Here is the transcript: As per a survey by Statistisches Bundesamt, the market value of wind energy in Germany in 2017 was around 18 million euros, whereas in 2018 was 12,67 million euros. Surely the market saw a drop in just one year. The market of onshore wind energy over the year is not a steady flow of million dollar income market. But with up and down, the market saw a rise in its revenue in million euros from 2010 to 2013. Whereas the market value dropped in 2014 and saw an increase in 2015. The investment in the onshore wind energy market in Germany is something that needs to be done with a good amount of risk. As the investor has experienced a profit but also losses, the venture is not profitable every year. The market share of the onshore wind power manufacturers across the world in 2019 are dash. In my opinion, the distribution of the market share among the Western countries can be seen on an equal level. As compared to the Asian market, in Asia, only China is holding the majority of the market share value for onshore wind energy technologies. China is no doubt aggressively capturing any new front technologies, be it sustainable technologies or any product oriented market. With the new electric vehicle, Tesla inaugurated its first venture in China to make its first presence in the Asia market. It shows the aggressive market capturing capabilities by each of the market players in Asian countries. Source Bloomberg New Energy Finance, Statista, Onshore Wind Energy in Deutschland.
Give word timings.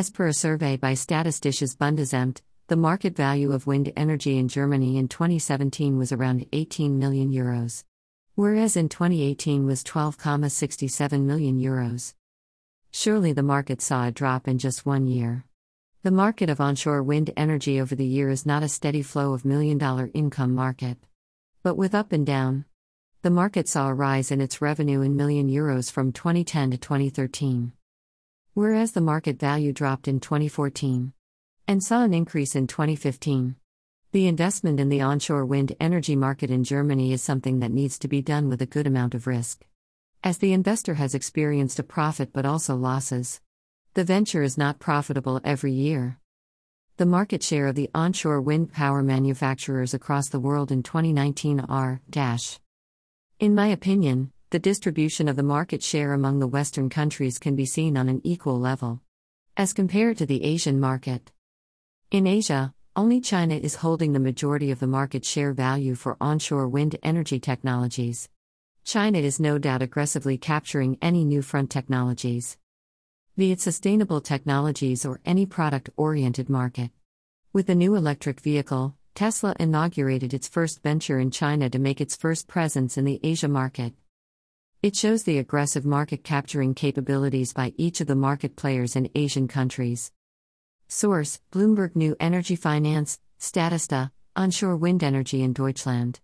As 0.00 0.08
per 0.08 0.28
a 0.28 0.32
survey 0.32 0.78
by 0.78 0.94
Statistisches 0.94 1.76
Bundesamt, 1.76 2.40
the 2.68 2.74
market 2.74 3.14
value 3.14 3.52
of 3.52 3.66
wind 3.66 3.92
energy 3.94 4.38
in 4.38 4.48
Germany 4.48 4.96
in 4.96 5.08
2017 5.08 5.98
was 5.98 6.10
around 6.10 6.46
18 6.54 6.98
million 6.98 7.30
euros, 7.30 7.84
whereas 8.34 8.78
in 8.78 8.88
2018 8.88 9.66
was 9.66 9.84
12,67 9.84 11.24
million 11.24 11.60
euros. 11.60 12.14
Surely 12.90 13.34
the 13.34 13.42
market 13.42 13.82
saw 13.82 14.06
a 14.06 14.10
drop 14.10 14.48
in 14.48 14.56
just 14.56 14.86
one 14.86 15.06
year. 15.06 15.44
The 16.02 16.10
market 16.10 16.48
of 16.48 16.62
onshore 16.62 17.02
wind 17.02 17.30
energy 17.36 17.78
over 17.78 17.94
the 17.94 18.06
year 18.06 18.30
is 18.30 18.46
not 18.46 18.62
a 18.62 18.70
steady 18.70 19.02
flow 19.02 19.34
of 19.34 19.44
million 19.44 19.76
dollar 19.76 20.08
income 20.14 20.54
market. 20.54 20.96
But 21.62 21.76
with 21.76 21.94
up 21.94 22.10
and 22.12 22.24
down, 22.24 22.64
the 23.20 23.28
market 23.28 23.68
saw 23.68 23.90
a 23.90 23.92
rise 23.92 24.30
in 24.30 24.40
its 24.40 24.62
revenue 24.62 25.02
in 25.02 25.14
million 25.14 25.50
euros 25.50 25.92
from 25.92 26.10
2010 26.10 26.70
to 26.70 26.78
2013. 26.78 27.72
Whereas 28.54 28.92
the 28.92 29.00
market 29.00 29.38
value 29.38 29.72
dropped 29.72 30.08
in 30.08 30.18
2014 30.18 31.12
and 31.68 31.82
saw 31.82 32.02
an 32.02 32.12
increase 32.12 32.56
in 32.56 32.66
2015. 32.66 33.54
The 34.10 34.26
investment 34.26 34.80
in 34.80 34.88
the 34.88 35.00
onshore 35.00 35.46
wind 35.46 35.76
energy 35.78 36.16
market 36.16 36.50
in 36.50 36.64
Germany 36.64 37.12
is 37.12 37.22
something 37.22 37.60
that 37.60 37.70
needs 37.70 37.96
to 38.00 38.08
be 38.08 38.20
done 38.20 38.48
with 38.48 38.60
a 38.60 38.66
good 38.66 38.88
amount 38.88 39.14
of 39.14 39.28
risk. 39.28 39.64
As 40.24 40.38
the 40.38 40.52
investor 40.52 40.94
has 40.94 41.14
experienced 41.14 41.78
a 41.78 41.84
profit 41.84 42.32
but 42.32 42.44
also 42.44 42.74
losses, 42.74 43.40
the 43.94 44.02
venture 44.02 44.42
is 44.42 44.58
not 44.58 44.80
profitable 44.80 45.40
every 45.44 45.72
year. 45.72 46.18
The 46.96 47.06
market 47.06 47.44
share 47.44 47.68
of 47.68 47.76
the 47.76 47.88
onshore 47.94 48.40
wind 48.40 48.72
power 48.72 49.02
manufacturers 49.02 49.94
across 49.94 50.28
the 50.28 50.40
world 50.40 50.72
in 50.72 50.82
2019 50.82 51.60
are 51.60 52.00
dash. 52.10 52.58
In 53.38 53.54
my 53.54 53.68
opinion, 53.68 54.32
the 54.50 54.58
distribution 54.58 55.28
of 55.28 55.36
the 55.36 55.44
market 55.44 55.80
share 55.80 56.12
among 56.12 56.40
the 56.40 56.46
Western 56.48 56.90
countries 56.90 57.38
can 57.38 57.54
be 57.54 57.64
seen 57.64 57.96
on 57.96 58.08
an 58.08 58.20
equal 58.24 58.58
level. 58.58 59.00
As 59.56 59.72
compared 59.72 60.18
to 60.18 60.26
the 60.26 60.42
Asian 60.42 60.80
market, 60.80 61.30
in 62.10 62.26
Asia, 62.26 62.74
only 62.96 63.20
China 63.20 63.54
is 63.54 63.76
holding 63.76 64.12
the 64.12 64.18
majority 64.18 64.72
of 64.72 64.80
the 64.80 64.88
market 64.88 65.24
share 65.24 65.52
value 65.52 65.94
for 65.94 66.16
onshore 66.20 66.66
wind 66.66 66.96
energy 67.00 67.38
technologies. 67.38 68.28
China 68.82 69.18
is 69.18 69.38
no 69.38 69.56
doubt 69.56 69.82
aggressively 69.82 70.36
capturing 70.36 70.98
any 71.00 71.24
new 71.24 71.42
front 71.42 71.70
technologies, 71.70 72.58
be 73.36 73.52
it 73.52 73.60
sustainable 73.60 74.20
technologies 74.20 75.06
or 75.06 75.20
any 75.24 75.46
product 75.46 75.90
oriented 75.96 76.50
market. 76.50 76.90
With 77.52 77.68
the 77.68 77.76
new 77.76 77.94
electric 77.94 78.40
vehicle, 78.40 78.96
Tesla 79.14 79.54
inaugurated 79.60 80.34
its 80.34 80.48
first 80.48 80.82
venture 80.82 81.20
in 81.20 81.30
China 81.30 81.70
to 81.70 81.78
make 81.78 82.00
its 82.00 82.16
first 82.16 82.48
presence 82.48 82.98
in 82.98 83.04
the 83.04 83.20
Asia 83.22 83.46
market. 83.46 83.94
It 84.82 84.96
shows 84.96 85.24
the 85.24 85.36
aggressive 85.36 85.84
market 85.84 86.24
capturing 86.24 86.72
capabilities 86.72 87.52
by 87.52 87.74
each 87.76 88.00
of 88.00 88.06
the 88.06 88.14
market 88.14 88.56
players 88.56 88.96
in 88.96 89.10
Asian 89.14 89.46
countries. 89.46 90.10
Source 90.88 91.38
Bloomberg 91.52 91.94
New 91.94 92.16
Energy 92.18 92.56
Finance, 92.56 93.18
Statista, 93.38 94.10
Onshore 94.34 94.78
Wind 94.78 95.04
Energy 95.04 95.42
in 95.42 95.52
Deutschland. 95.52 96.18